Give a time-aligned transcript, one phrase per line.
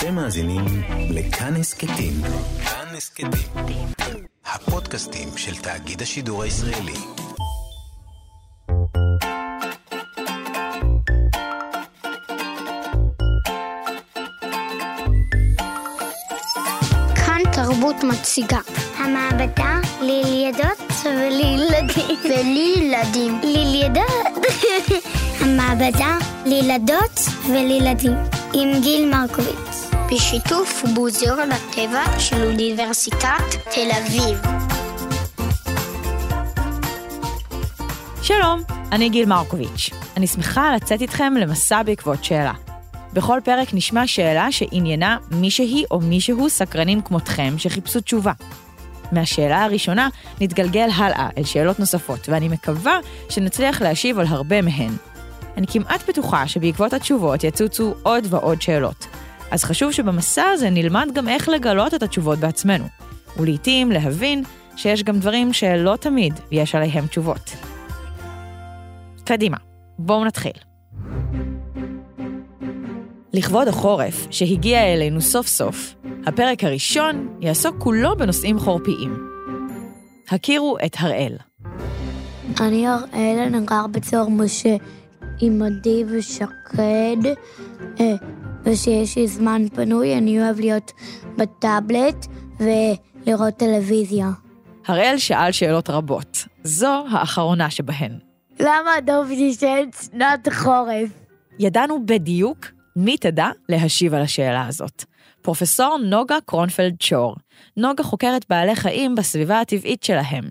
[0.00, 0.64] אתם מאזינים
[1.10, 2.12] לכאן הסכתים.
[2.64, 3.86] כאן הסכתים.
[4.46, 6.94] הפודקאסטים של תאגיד השידור הישראלי.
[17.14, 18.60] כאן תרבות מציגה.
[18.96, 22.18] המעבדה לילדות ולילדים.
[22.30, 23.40] ולילדים.
[23.42, 24.46] לילדות.
[25.40, 28.16] המעבדה לילדות ולילדים.
[28.54, 29.69] עם גיל מרקוביץ.
[30.12, 33.42] בשיתוף מוזיאון הטבע של אוניברסיטת
[33.74, 34.38] תל אביב.
[38.22, 38.60] שלום,
[38.92, 39.90] אני גיל מרקוביץ'.
[40.16, 42.52] אני שמחה לצאת איתכם למסע בעקבות שאלה.
[43.12, 48.32] בכל פרק נשמע שאלה שעניינה מישהי או מישהו סקרנים כמותכם שחיפשו תשובה.
[49.12, 50.08] מהשאלה הראשונה
[50.40, 52.98] נתגלגל הלאה אל שאלות נוספות, ואני מקווה
[53.28, 54.92] שנצליח להשיב על הרבה מהן.
[55.56, 59.06] אני כמעט בטוחה שבעקבות התשובות יצוצו עוד ועוד שאלות.
[59.50, 62.84] אז חשוב שבמסע הזה נלמד גם איך לגלות את התשובות בעצמנו,
[63.36, 64.42] ולעיתים להבין
[64.76, 67.50] שיש גם דברים שלא תמיד יש עליהם תשובות.
[69.24, 69.56] קדימה,
[69.98, 70.52] בואו נתחיל.
[73.32, 75.94] לכבוד החורף, שהגיע אלינו סוף סוף,
[76.26, 79.30] הפרק הראשון יעסוק כולו בנושאים חורפיים.
[80.30, 81.36] הכירו את הראל.
[82.60, 84.76] אני אראל, אני גר בצור משה
[85.40, 87.34] עם עדי ושקד,
[88.00, 88.14] אה,
[88.64, 90.92] ושיש לי זמן פנוי, אני אוהב להיות
[91.36, 92.26] בטאבלט
[92.60, 94.30] ולראות טלוויזיה.
[94.86, 98.18] הראל שאל שאלות רבות, זו האחרונה שבהן.
[98.60, 101.10] למה הדוב נשאל שנת חורף?
[101.58, 102.66] ידענו בדיוק
[102.96, 105.04] מי תדע להשיב על השאלה הזאת.
[105.42, 107.36] פרופסור נוגה קרונפלד שור.
[107.76, 110.44] נוגה חוקרת בעלי חיים בסביבה הטבעית שלהם.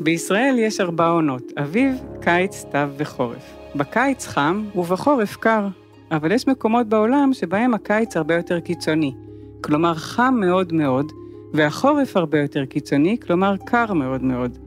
[0.00, 3.54] בישראל יש ארבע עונות, אביב, קיץ, סתיו וחורף.
[3.74, 5.68] בקיץ חם ובחורף קר,
[6.16, 9.14] אבל יש מקומות בעולם שבהם הקיץ הרבה יותר קיצוני,
[9.60, 11.12] כלומר חם מאוד מאוד,
[11.54, 14.58] והחורף הרבה יותר קיצוני, כלומר קר מאוד מאוד.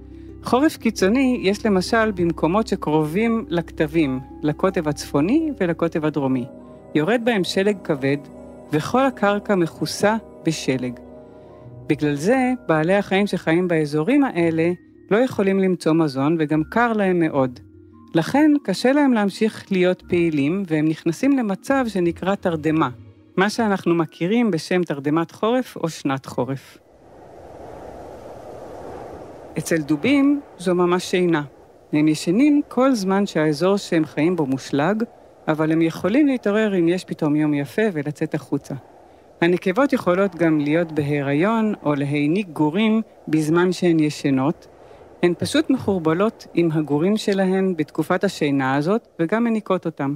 [0.44, 6.46] חורף קיצוני יש למשל במקומות שקרובים לכתבים, לקוטב הצפוני ולקוטב הדרומי.
[6.96, 8.18] יורד בהם שלג כבד,
[8.72, 10.16] וכל הקרקע מכוסה
[10.46, 11.00] בשלג.
[11.88, 14.72] בגלל זה, בעלי החיים שחיים באזורים האלה
[15.12, 17.60] לא יכולים למצוא מזון וגם קר להם מאוד.
[18.16, 22.90] לכן קשה להם להמשיך להיות פעילים והם נכנסים למצב שנקרא תרדמה,
[23.38, 26.78] מה שאנחנו מכירים בשם תרדמת חורף או שנת חורף.
[29.58, 31.44] אצל דובים זו ממש שינה.
[31.94, 35.04] הם ישנים כל זמן שהאזור שהם חיים בו מושלג,
[35.48, 38.74] אבל הם יכולים להתעורר אם יש פתאום יום יפה ולצאת החוצה.
[39.42, 44.68] הנקבות יכולות גם להיות בהיריון או להעניק גורים בזמן שהן ישנות,
[45.24, 50.16] הן פשוט מחורבלות עם הגורים שלהן בתקופת השינה הזאת וגם מניקות אותם.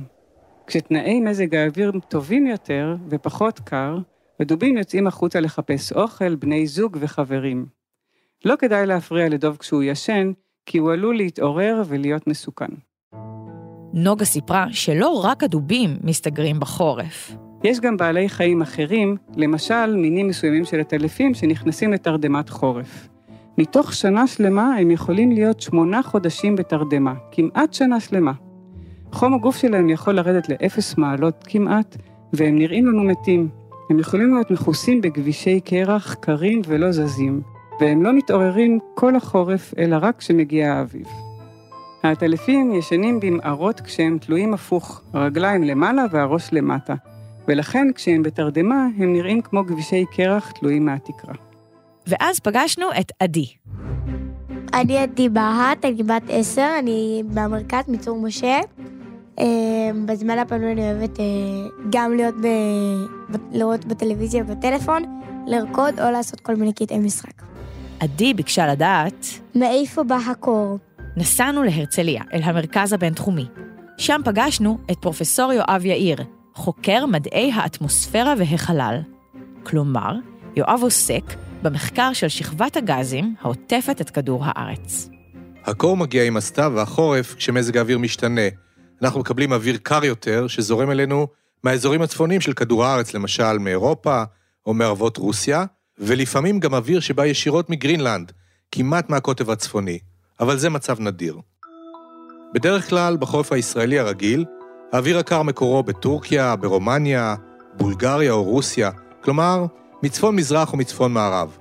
[0.68, 3.98] כשתנאי מזג האוויר טובים יותר ופחות קר,
[4.40, 7.66] הדובים יוצאים החוצה לחפש אוכל, בני זוג וחברים.
[8.46, 10.32] לא כדאי להפריע לדוב כשהוא ישן,
[10.66, 12.72] כי הוא עלול להתעורר ולהיות מסוכן.
[13.94, 17.36] נוגה סיפרה שלא רק הדובים מסתגרים בחורף.
[17.64, 23.11] יש גם בעלי חיים אחרים, למשל מינים מסוימים של עטלפים שנכנסים לתרדמת חורף.
[23.62, 28.32] מתוך שנה שלמה הם יכולים להיות שמונה חודשים בתרדמה, כמעט שנה שלמה.
[29.12, 31.98] חום הגוף שלהם יכול לרדת לאפס מעלות כמעט,
[32.34, 33.50] והם נראים לנו מתים.
[33.90, 37.42] הם יכולים להיות מכוסים בכבישי קרח קרים ולא זזים,
[37.82, 41.08] והם לא מתעוררים כל החורף, אלא רק כשמגיע האביב.
[42.04, 46.96] העטלפים ישנים במערות כשהם תלויים הפוך, הרגליים למעלה והראש למטה,
[47.48, 51.51] ולכן כשהם בתרדמה הם נראים כמו כבישי קרח תלויים מהתקרה.
[52.08, 53.46] ואז פגשנו את עדי.
[54.74, 58.60] אני עדי בהט, אני בת עשר, אני במרכז מצור משה.
[59.40, 59.46] אה,
[60.06, 61.26] בזמן הפנוי אני אוהבת אה,
[61.90, 62.48] גם להיות ב...
[63.52, 67.42] לראות בטלוויזיה ובטלפון, לרקוד או לעשות כל מיני קטעי משחק.
[68.00, 69.26] עדי ביקשה לדעת,
[69.56, 70.78] מאיפה בא הקור?
[71.18, 73.46] נסענו להרצליה, אל המרכז הבינתחומי.
[73.98, 76.18] שם פגשנו את פרופסור יואב יאיר,
[76.56, 79.02] חוקר מדעי האטמוספירה והחלל.
[79.64, 80.16] כלומר,
[80.56, 81.24] יואב עוסק
[81.62, 85.10] במחקר של שכבת הגזים העוטפת את כדור הארץ.
[85.66, 88.48] הקור מגיע עם הסתיו והחורף כשמזג האוויר משתנה.
[89.02, 91.28] אנחנו מקבלים אוויר קר יותר שזורם אלינו
[91.64, 94.24] מהאזורים הצפוניים של כדור הארץ, למשל מאירופה
[94.66, 95.66] או מערבות רוסיה,
[96.00, 98.32] ולפעמים גם אוויר שבא ישירות מגרינלנד,
[98.72, 100.00] כמעט מהקוטב הצפוני,
[100.40, 101.38] אבל זה מצב נדיר.
[102.54, 104.46] בדרך כלל, בחורף הישראלי הרגיל,
[104.94, 107.36] האוויר הקר מקורו בטורקיה, ברומניה,
[107.74, 108.92] בולגריה או רוסיה,
[109.24, 109.66] כלומר,
[110.04, 111.58] מצפון-מזרח או מצפון-מערב.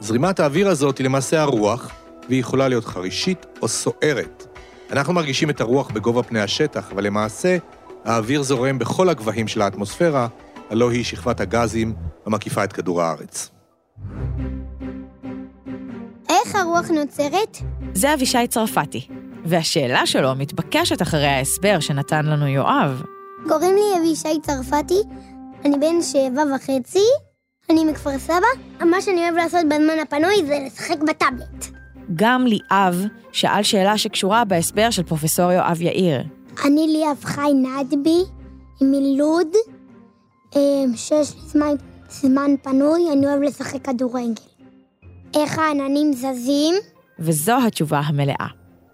[0.00, 1.90] זרימת האוויר הזאת היא למעשה הרוח,
[2.28, 4.46] והיא יכולה להיות חרישית או סוערת.
[4.90, 7.56] אנחנו מרגישים את הרוח בגובה פני השטח, אבל למעשה,
[8.04, 10.28] האוויר זורם בכל הגבהים של האטמוספירה,
[10.70, 11.94] הלא היא שכבת הגזים
[12.26, 13.50] המקיפה את כדור הארץ.
[16.28, 17.56] איך הרוח נוצרת?
[17.94, 19.08] זה אבישי צרפתי,
[19.44, 23.02] והשאלה שלו מתבקשת אחרי ההסבר שנתן לנו יואב.
[23.48, 25.02] קוראים לי אבישי צרפתי,
[25.64, 27.04] אני בן שבע וחצי,
[27.72, 28.84] אני מכפר סבא.
[28.90, 31.66] מה שאני אוהב לעשות בזמן הפנוי זה לשחק בטאבלט.
[32.14, 36.22] גם ליאב שאל שאלה שקשורה בהסבר של פרופסור יואב יאיר.
[36.64, 38.22] אני ליאב חי נדבי,
[38.80, 39.46] מלוד,
[40.56, 41.74] אמ, שיש לי זמן,
[42.08, 44.42] זמן פנוי, אני אוהב לשחק כדורגל.
[45.36, 46.74] איך העננים זזים?
[47.18, 48.46] וזו התשובה המלאה.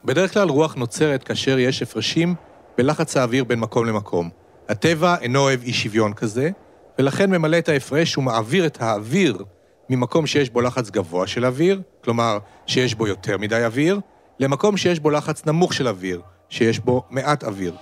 [0.05, 2.35] בדרך כלל רוח נוצרת כאשר יש הפרשים
[2.79, 4.29] בלחץ האוויר בין מקום למקום.
[4.69, 6.51] הטבע אינו אוהב אי שוויון כזה,
[6.99, 9.45] ולכן ממלא את ההפרש ומעביר את האוויר
[9.91, 14.01] ממקום שיש בו לחץ גבוה של אוויר, כלומר שיש בו יותר מדי אוויר,
[14.41, 17.75] למקום שיש בו לחץ נמוך של אוויר, שיש בו מעט אוויר.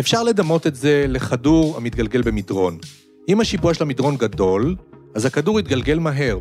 [0.00, 2.78] אפשר לדמות את זה לכדור המתגלגל במדרון.
[3.28, 4.76] אם השיפוע של המדרון גדול,
[5.14, 6.38] אז הכדור יתגלגל מהר.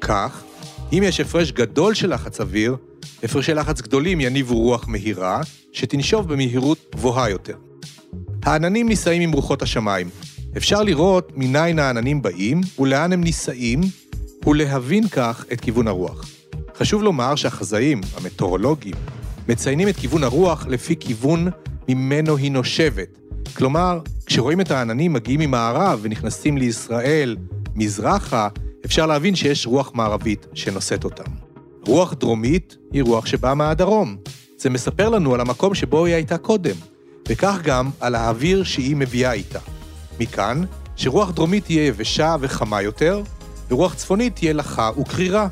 [0.00, 0.44] כך,
[0.92, 2.76] אם יש הפרש גדול של לחץ אוויר,
[3.22, 5.40] הפרשי לחץ גדולים יניבו רוח מהירה,
[5.72, 7.56] שתנשוב במהירות גבוהה יותר.
[8.42, 10.08] העננים נישאים עם רוחות השמיים.
[10.56, 13.80] אפשר לראות מניין העננים באים ולאן הם נישאים,
[14.46, 16.30] ולהבין כך את כיוון הרוח.
[16.76, 18.94] חשוב לומר שהחזאים, המטאורולוגים,
[19.48, 21.48] מציינים את כיוון הרוח לפי כיוון
[21.88, 23.18] ממנו היא נושבת.
[23.56, 27.36] כלומר, כשרואים את העננים מגיעים ממערב ונכנסים לישראל
[27.74, 28.48] מזרחה,
[28.84, 31.30] אפשר להבין שיש רוח מערבית שנושאת אותם.
[31.86, 34.16] רוח דרומית היא רוח שבאה מהדרום.
[34.58, 36.76] זה מספר לנו על המקום שבו היא הייתה קודם,
[37.28, 39.73] וכך גם על האוויר שהיא מביאה איתה.
[40.20, 40.64] מכאן,
[40.96, 43.22] שרוח דרומית תהיה יבשה וחמה יותר,
[43.70, 45.48] ורוח צפונית תהיה לחה וקרירה.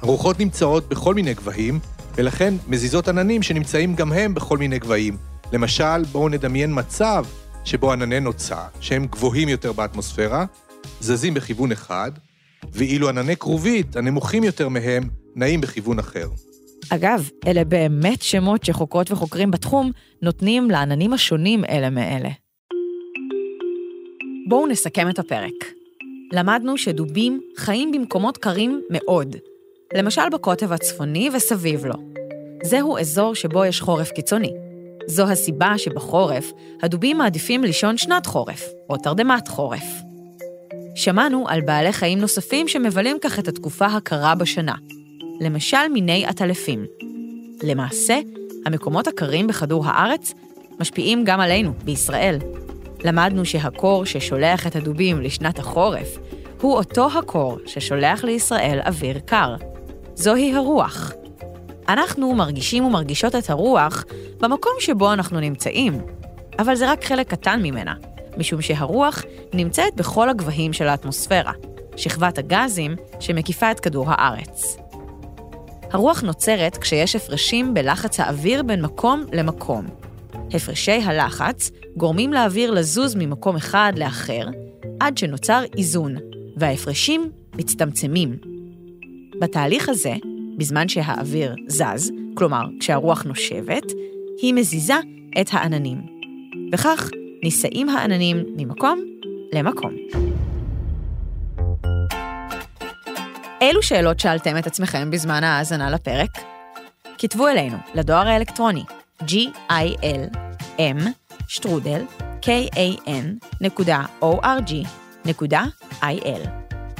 [0.00, 1.78] הרוחות נמצאות בכל מיני גבהים,
[2.14, 5.16] ולכן מזיזות עננים שנמצאים גם הם בכל מיני גבהים.
[5.52, 7.24] למשל, בואו נדמיין מצב
[7.64, 10.44] שבו ענני נוצה, שהם גבוהים יותר באטמוספירה,
[11.00, 12.12] זזים בכיוון אחד,
[12.72, 15.02] ואילו ענני כרובית, הנמוכים יותר מהם,
[15.36, 16.28] נעים בכיוון אחר.
[16.90, 19.90] אגב, אלה באמת שמות שחוקרות וחוקרים בתחום
[20.22, 22.30] נותנים לעננים השונים אלה מאלה.
[24.52, 25.72] בואו נסכם את הפרק.
[26.32, 29.36] למדנו שדובים חיים במקומות קרים מאוד,
[29.94, 31.94] למשל בקוטב הצפוני וסביב לו.
[32.64, 34.52] זהו אזור שבו יש חורף קיצוני.
[35.06, 36.52] זו הסיבה שבחורף
[36.82, 39.84] הדובים מעדיפים לישון שנת חורף, או תרדמת חורף.
[40.94, 44.74] שמענו על בעלי חיים נוספים שמבלים כך את התקופה הקרה בשנה,
[45.40, 46.84] למשל מיני עטלפים.
[47.62, 48.18] למעשה,
[48.66, 50.32] המקומות הקרים בכדור הארץ
[50.80, 52.38] משפיעים גם עלינו, בישראל.
[53.04, 56.18] למדנו שהקור ששולח את הדובים לשנת החורף,
[56.60, 59.56] הוא אותו הקור ששולח לישראל אוויר קר.
[60.14, 61.12] זוהי הרוח.
[61.88, 64.04] אנחנו מרגישים ומרגישות את הרוח
[64.40, 66.00] במקום שבו אנחנו נמצאים,
[66.58, 67.94] אבל זה רק חלק קטן ממנה,
[68.36, 69.22] משום שהרוח
[69.52, 71.52] נמצאת בכל הגבהים של האטמוספירה,
[71.96, 74.76] שכבת הגזים שמקיפה את כדור הארץ.
[75.92, 79.86] הרוח נוצרת כשיש הפרשים בלחץ האוויר בין מקום למקום.
[80.54, 84.46] הפרשי הלחץ גורמים לאוויר לזוז ממקום אחד לאחר,
[85.00, 86.16] עד שנוצר איזון,
[86.56, 88.36] וההפרשים מצטמצמים.
[89.40, 90.14] בתהליך הזה,
[90.58, 93.92] בזמן שהאוויר זז, כלומר כשהרוח נושבת,
[94.42, 94.96] היא מזיזה
[95.40, 95.98] את העננים.
[96.72, 97.10] וכך
[97.42, 99.00] נישאים העננים ממקום
[99.54, 99.92] למקום.
[103.60, 106.30] אילו שאלות שאלתם את עצמכם בזמן ההאזנה לפרק?
[107.18, 108.82] כתבו אלינו לדואר האלקטרוני
[112.42, 112.88] kan.org.il.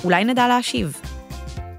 [0.04, 1.00] אולי נדע להשיב.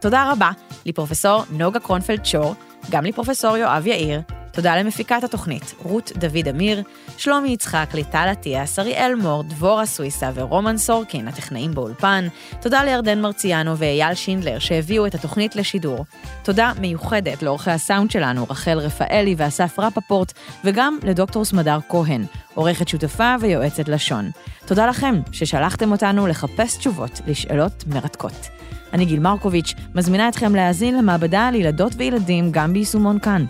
[0.01, 0.51] תודה רבה
[0.85, 2.55] לפרופסור נוגה קרונפלד שור,
[2.91, 4.21] גם לפרופסור יואב יאיר,
[4.53, 6.83] תודה למפיקת התוכנית, רות דוד אמיר,
[7.17, 12.27] שלומי יצחק, ליטל אטיאס, אריאל מור, דבורה סוויסה ורומן סורקין, הטכנאים באולפן.
[12.61, 16.05] תודה לירדן מרציאנו ואייל שינדלר שהביאו את התוכנית לשידור.
[16.43, 20.33] תודה מיוחדת לעורכי הסאונד שלנו, רחל רפאלי ואסף רפפורט,
[20.63, 24.31] וגם לדוקטור סמדר כהן, עורכת שותפה ויועצת לשון.
[24.65, 28.49] תודה לכם ששלחתם אותנו לחפש תשובות לשאלות מרתקות.
[28.93, 33.45] אני גיל מרקוביץ', מזמינה אתכם להאזין למעבדה על ילדות וילדים גם ביישומון כאן.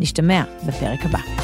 [0.00, 1.37] נשתמע בפרק הבא.